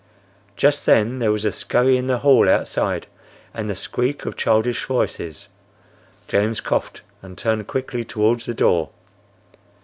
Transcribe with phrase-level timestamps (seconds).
[0.57, 3.05] Just then there was a scurry in the hall outside
[3.53, 5.47] and the squeak of childish voices.
[6.27, 8.89] James coughed and turned quickly towards the door.